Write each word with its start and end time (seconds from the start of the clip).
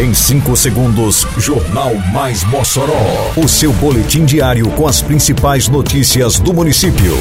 Em 0.00 0.14
5 0.14 0.56
segundos, 0.56 1.26
Jornal 1.36 1.94
Mais 2.10 2.42
Mossoró. 2.44 3.34
O 3.36 3.46
seu 3.46 3.70
boletim 3.70 4.24
diário 4.24 4.66
com 4.70 4.88
as 4.88 5.02
principais 5.02 5.68
notícias 5.68 6.40
do 6.40 6.54
município. 6.54 7.14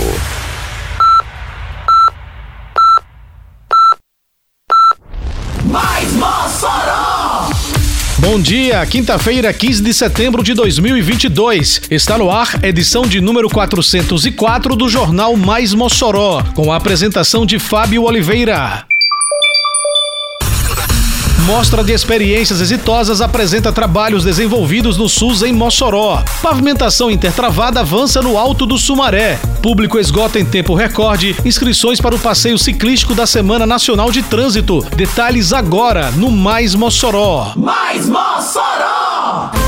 Mais 5.65 6.13
Mossoró! 6.13 7.49
Bom 8.17 8.39
dia, 8.39 8.85
quinta-feira, 8.85 9.51
15 9.51 9.83
de 9.83 9.93
setembro 9.93 10.41
de 10.41 10.53
2022. 10.53 11.81
Está 11.91 12.17
no 12.17 12.31
ar 12.31 12.63
edição 12.63 13.01
de 13.01 13.19
número 13.19 13.49
404 13.49 14.77
do 14.77 14.87
Jornal 14.87 15.35
Mais 15.35 15.73
Mossoró, 15.73 16.41
com 16.55 16.71
a 16.71 16.77
apresentação 16.77 17.45
de 17.45 17.59
Fábio 17.59 18.03
Oliveira. 18.03 18.88
Mostra 21.49 21.83
de 21.83 21.91
experiências 21.91 22.61
exitosas 22.61 23.21
apresenta 23.21 23.71
trabalhos 23.71 24.23
desenvolvidos 24.23 24.99
no 24.99 25.09
SUS 25.09 25.41
em 25.41 25.51
Mossoró. 25.51 26.23
Pavimentação 26.43 27.09
intertravada 27.09 27.79
avança 27.79 28.21
no 28.21 28.37
Alto 28.37 28.67
do 28.67 28.77
Sumaré. 28.77 29.39
Público 29.59 29.97
esgota 29.97 30.39
em 30.39 30.45
tempo 30.45 30.75
recorde 30.75 31.35
inscrições 31.43 31.99
para 31.99 32.13
o 32.13 32.19
passeio 32.19 32.59
ciclístico 32.59 33.15
da 33.15 33.25
Semana 33.25 33.65
Nacional 33.65 34.11
de 34.11 34.21
Trânsito. 34.21 34.85
Detalhes 34.95 35.51
agora 35.51 36.11
no 36.11 36.29
Mais 36.29 36.75
Mossoró. 36.75 37.53
Mais 37.55 38.07
Mossoró! 38.07 39.58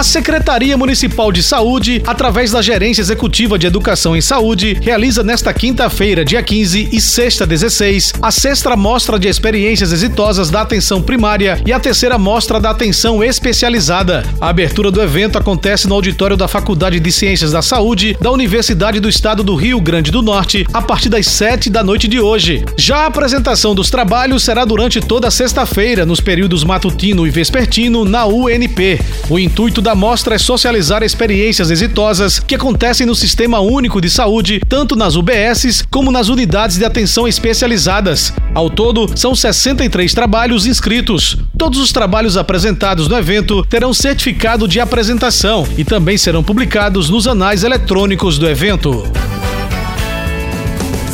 A 0.00 0.02
Secretaria 0.02 0.78
Municipal 0.78 1.30
de 1.30 1.42
Saúde, 1.42 2.02
através 2.06 2.52
da 2.52 2.62
Gerência 2.62 3.02
Executiva 3.02 3.58
de 3.58 3.66
Educação 3.66 4.16
em 4.16 4.22
Saúde, 4.22 4.78
realiza 4.80 5.22
nesta 5.22 5.52
quinta-feira, 5.52 6.24
dia 6.24 6.42
15 6.42 6.88
e 6.90 6.98
sexta 6.98 7.46
16, 7.46 8.14
a 8.22 8.30
sexta 8.30 8.74
mostra 8.74 9.18
de 9.18 9.28
experiências 9.28 9.92
exitosas 9.92 10.48
da 10.48 10.62
atenção 10.62 11.02
primária 11.02 11.60
e 11.66 11.70
a 11.70 11.78
terceira 11.78 12.16
mostra 12.16 12.58
da 12.58 12.70
atenção 12.70 13.22
especializada. 13.22 14.24
A 14.40 14.48
abertura 14.48 14.90
do 14.90 15.02
evento 15.02 15.36
acontece 15.36 15.86
no 15.86 15.96
auditório 15.96 16.34
da 16.34 16.48
Faculdade 16.48 16.98
de 16.98 17.12
Ciências 17.12 17.52
da 17.52 17.60
Saúde 17.60 18.16
da 18.22 18.30
Universidade 18.30 19.00
do 19.00 19.08
Estado 19.08 19.44
do 19.44 19.54
Rio 19.54 19.82
Grande 19.82 20.10
do 20.10 20.22
Norte, 20.22 20.66
a 20.72 20.80
partir 20.80 21.10
das 21.10 21.26
7 21.26 21.68
da 21.68 21.84
noite 21.84 22.08
de 22.08 22.18
hoje. 22.18 22.64
Já 22.78 23.00
a 23.00 23.06
apresentação 23.08 23.74
dos 23.74 23.90
trabalhos 23.90 24.44
será 24.44 24.64
durante 24.64 24.98
toda 24.98 25.30
sexta-feira, 25.30 26.06
nos 26.06 26.22
períodos 26.22 26.64
matutino 26.64 27.26
e 27.26 27.30
vespertino, 27.30 28.02
na 28.02 28.24
UNP. 28.24 28.98
O 29.28 29.38
intuito 29.38 29.82
da 29.82 29.89
mostra 29.94 30.34
é 30.34 30.38
socializar 30.38 31.02
experiências 31.02 31.70
exitosas 31.70 32.38
que 32.38 32.54
acontecem 32.54 33.06
no 33.06 33.14
Sistema 33.14 33.60
Único 33.60 34.00
de 34.00 34.10
Saúde, 34.10 34.60
tanto 34.68 34.96
nas 34.96 35.16
UBSs 35.16 35.84
como 35.90 36.10
nas 36.10 36.28
unidades 36.28 36.76
de 36.76 36.84
atenção 36.84 37.26
especializadas. 37.26 38.32
Ao 38.54 38.68
todo, 38.68 39.10
são 39.16 39.34
63 39.34 40.12
trabalhos 40.12 40.66
inscritos. 40.66 41.36
Todos 41.56 41.78
os 41.78 41.92
trabalhos 41.92 42.36
apresentados 42.36 43.08
no 43.08 43.16
evento 43.16 43.64
terão 43.64 43.92
certificado 43.94 44.66
de 44.66 44.80
apresentação 44.80 45.66
e 45.76 45.84
também 45.84 46.18
serão 46.18 46.42
publicados 46.42 47.08
nos 47.10 47.26
anais 47.26 47.64
eletrônicos 47.64 48.38
do 48.38 48.48
evento. 48.48 49.04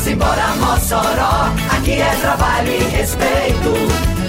Simbora 0.03 0.55
Mossoró, 0.59 1.51
aqui 1.69 1.91
é 1.91 2.15
trabalho 2.21 2.71
e 2.71 2.95
respeito. 2.95 4.16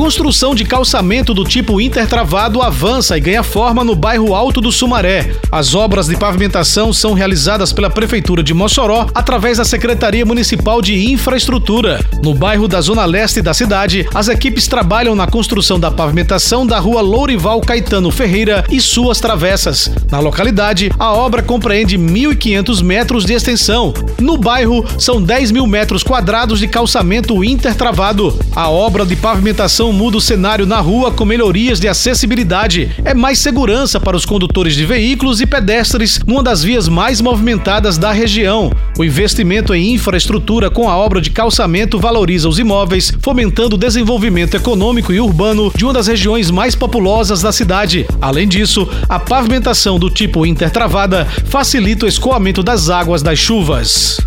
Construção 0.00 0.54
de 0.54 0.64
calçamento 0.64 1.34
do 1.34 1.44
tipo 1.44 1.78
intertravado 1.78 2.62
avança 2.62 3.18
e 3.18 3.20
ganha 3.20 3.42
forma 3.42 3.84
no 3.84 3.94
bairro 3.94 4.34
Alto 4.34 4.58
do 4.58 4.72
Sumaré. 4.72 5.34
As 5.52 5.74
obras 5.74 6.06
de 6.06 6.16
pavimentação 6.16 6.90
são 6.90 7.12
realizadas 7.12 7.70
pela 7.70 7.90
Prefeitura 7.90 8.42
de 8.42 8.54
Mossoró 8.54 9.06
através 9.14 9.58
da 9.58 9.64
Secretaria 9.64 10.24
Municipal 10.24 10.80
de 10.80 11.12
Infraestrutura. 11.12 12.02
No 12.22 12.34
bairro 12.34 12.66
da 12.66 12.80
Zona 12.80 13.04
Leste 13.04 13.42
da 13.42 13.52
cidade, 13.52 14.08
as 14.14 14.28
equipes 14.28 14.66
trabalham 14.66 15.14
na 15.14 15.26
construção 15.26 15.78
da 15.78 15.90
pavimentação 15.90 16.66
da 16.66 16.78
rua 16.78 17.02
Lourival 17.02 17.60
Caetano 17.60 18.10
Ferreira 18.10 18.64
e 18.70 18.80
suas 18.80 19.20
travessas. 19.20 19.92
Na 20.10 20.18
localidade, 20.18 20.90
a 20.98 21.12
obra 21.12 21.42
compreende 21.42 21.98
1.500 21.98 22.82
metros 22.82 23.26
de 23.26 23.34
extensão. 23.34 23.92
No 24.18 24.38
bairro, 24.38 24.82
são 24.98 25.20
10 25.22 25.50
mil 25.50 25.66
metros 25.66 26.02
quadrados 26.02 26.58
de 26.58 26.66
calçamento 26.66 27.44
intertravado. 27.44 28.34
A 28.56 28.70
obra 28.70 29.04
de 29.04 29.14
pavimentação 29.14 29.89
muda 29.92 30.16
o 30.16 30.20
cenário 30.20 30.66
na 30.66 30.80
rua 30.80 31.10
com 31.10 31.24
melhorias 31.24 31.80
de 31.80 31.88
acessibilidade. 31.88 32.90
É 33.04 33.14
mais 33.14 33.38
segurança 33.38 34.00
para 34.00 34.16
os 34.16 34.24
condutores 34.24 34.74
de 34.74 34.84
veículos 34.84 35.40
e 35.40 35.46
pedestres 35.46 36.20
numa 36.26 36.42
das 36.42 36.62
vias 36.62 36.88
mais 36.88 37.20
movimentadas 37.20 37.98
da 37.98 38.12
região. 38.12 38.72
O 38.98 39.04
investimento 39.04 39.74
em 39.74 39.94
infraestrutura 39.94 40.70
com 40.70 40.88
a 40.88 40.96
obra 40.96 41.20
de 41.20 41.30
calçamento 41.30 41.98
valoriza 41.98 42.48
os 42.48 42.58
imóveis, 42.58 43.12
fomentando 43.20 43.76
o 43.76 43.78
desenvolvimento 43.78 44.56
econômico 44.56 45.12
e 45.12 45.20
urbano 45.20 45.72
de 45.74 45.84
uma 45.84 45.94
das 45.94 46.06
regiões 46.06 46.50
mais 46.50 46.74
populosas 46.74 47.42
da 47.42 47.52
cidade. 47.52 48.06
Além 48.20 48.48
disso, 48.48 48.88
a 49.08 49.18
pavimentação 49.18 49.98
do 49.98 50.10
tipo 50.10 50.46
intertravada 50.46 51.26
facilita 51.46 52.06
o 52.06 52.08
escoamento 52.08 52.62
das 52.62 52.90
águas 52.90 53.22
das 53.22 53.38
chuvas. 53.38 54.18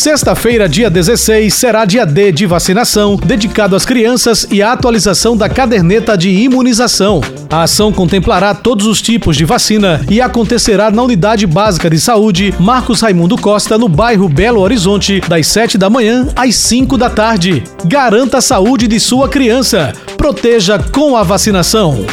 Sexta-feira, 0.00 0.66
dia 0.66 0.88
16, 0.88 1.52
será 1.52 1.84
dia 1.84 2.06
D 2.06 2.32
de 2.32 2.46
vacinação, 2.46 3.16
dedicado 3.16 3.76
às 3.76 3.84
crianças 3.84 4.46
e 4.50 4.62
à 4.62 4.72
atualização 4.72 5.36
da 5.36 5.46
caderneta 5.46 6.16
de 6.16 6.30
imunização. 6.30 7.20
A 7.50 7.64
ação 7.64 7.92
contemplará 7.92 8.54
todos 8.54 8.86
os 8.86 9.02
tipos 9.02 9.36
de 9.36 9.44
vacina 9.44 10.00
e 10.08 10.18
acontecerá 10.18 10.90
na 10.90 11.02
Unidade 11.02 11.46
Básica 11.46 11.90
de 11.90 12.00
Saúde 12.00 12.54
Marcos 12.58 13.02
Raimundo 13.02 13.36
Costa, 13.36 13.76
no 13.76 13.90
bairro 13.90 14.26
Belo 14.26 14.62
Horizonte, 14.62 15.20
das 15.28 15.46
7 15.48 15.76
da 15.76 15.90
manhã 15.90 16.28
às 16.34 16.56
5 16.56 16.96
da 16.96 17.10
tarde. 17.10 17.62
Garanta 17.84 18.38
a 18.38 18.40
saúde 18.40 18.88
de 18.88 18.98
sua 18.98 19.28
criança. 19.28 19.92
Proteja 20.16 20.78
com 20.78 21.14
a 21.14 21.22
vacinação. 21.22 22.06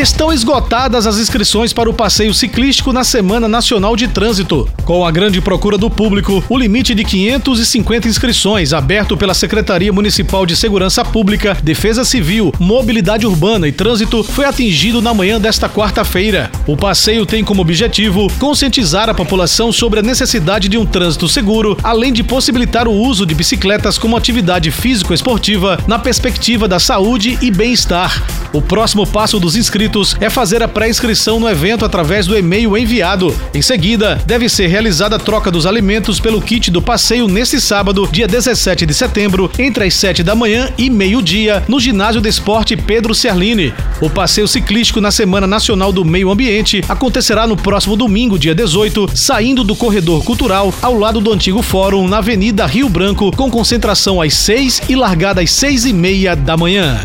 Estão 0.00 0.32
esgotadas 0.32 1.06
as 1.06 1.18
inscrições 1.18 1.74
para 1.74 1.90
o 1.90 1.92
passeio 1.92 2.32
ciclístico 2.32 2.90
na 2.90 3.04
Semana 3.04 3.46
Nacional 3.46 3.94
de 3.94 4.08
Trânsito. 4.08 4.66
Com 4.86 5.04
a 5.04 5.10
grande 5.10 5.42
procura 5.42 5.76
do 5.76 5.90
público, 5.90 6.42
o 6.48 6.56
limite 6.56 6.94
de 6.94 7.04
550 7.04 8.08
inscrições, 8.08 8.72
aberto 8.72 9.14
pela 9.14 9.34
Secretaria 9.34 9.92
Municipal 9.92 10.46
de 10.46 10.56
Segurança 10.56 11.04
Pública, 11.04 11.54
Defesa 11.62 12.02
Civil, 12.02 12.50
Mobilidade 12.58 13.26
Urbana 13.26 13.68
e 13.68 13.72
Trânsito, 13.72 14.24
foi 14.24 14.46
atingido 14.46 15.02
na 15.02 15.12
manhã 15.12 15.38
desta 15.38 15.68
quarta-feira. 15.68 16.50
O 16.66 16.78
passeio 16.78 17.26
tem 17.26 17.44
como 17.44 17.60
objetivo 17.60 18.26
conscientizar 18.38 19.10
a 19.10 19.14
população 19.14 19.70
sobre 19.70 20.00
a 20.00 20.02
necessidade 20.02 20.66
de 20.66 20.78
um 20.78 20.86
trânsito 20.86 21.28
seguro, 21.28 21.76
além 21.82 22.10
de 22.10 22.22
possibilitar 22.22 22.88
o 22.88 22.94
uso 22.94 23.26
de 23.26 23.34
bicicletas 23.34 23.98
como 23.98 24.16
atividade 24.16 24.70
físico-esportiva 24.70 25.78
na 25.86 25.98
perspectiva 25.98 26.66
da 26.66 26.80
saúde 26.80 27.38
e 27.42 27.50
bem-estar. 27.50 28.24
O 28.52 28.60
próximo 28.60 29.06
passo 29.06 29.38
dos 29.38 29.54
inscritos 29.90 30.16
é 30.20 30.30
fazer 30.30 30.62
a 30.62 30.68
pré-inscrição 30.68 31.40
no 31.40 31.48
evento 31.48 31.84
através 31.84 32.26
do 32.26 32.38
e-mail 32.38 32.76
enviado. 32.78 33.34
Em 33.52 33.60
seguida, 33.60 34.20
deve 34.24 34.48
ser 34.48 34.68
realizada 34.68 35.16
a 35.16 35.18
troca 35.18 35.50
dos 35.50 35.66
alimentos 35.66 36.20
pelo 36.20 36.40
kit 36.40 36.70
do 36.70 36.80
passeio 36.80 37.26
neste 37.26 37.60
sábado, 37.60 38.08
dia 38.10 38.28
17 38.28 38.86
de 38.86 38.94
setembro, 38.94 39.50
entre 39.58 39.84
as 39.84 39.94
7 39.94 40.22
da 40.22 40.34
manhã 40.34 40.72
e 40.78 40.88
meio-dia, 40.88 41.64
no 41.66 41.80
Ginásio 41.80 42.20
de 42.20 42.28
Esporte 42.28 42.76
Pedro 42.76 43.14
Serlini. 43.14 43.74
O 44.00 44.08
passeio 44.08 44.46
ciclístico 44.46 45.00
na 45.00 45.10
Semana 45.10 45.46
Nacional 45.46 45.92
do 45.92 46.04
Meio 46.04 46.30
Ambiente 46.30 46.82
acontecerá 46.88 47.46
no 47.46 47.56
próximo 47.56 47.96
domingo, 47.96 48.38
dia 48.38 48.54
18, 48.54 49.10
saindo 49.14 49.64
do 49.64 49.74
Corredor 49.74 50.22
Cultural, 50.24 50.72
ao 50.80 50.94
lado 50.94 51.20
do 51.20 51.32
antigo 51.32 51.62
Fórum, 51.62 52.06
na 52.06 52.18
Avenida 52.18 52.64
Rio 52.66 52.88
Branco, 52.88 53.34
com 53.36 53.50
concentração 53.50 54.22
às 54.22 54.34
6 54.34 54.82
e 54.88 54.94
largada 54.94 55.40
às 55.40 55.50
6 55.50 55.86
e 55.86 55.92
meia 55.92 56.36
da 56.36 56.56
manhã. 56.56 57.04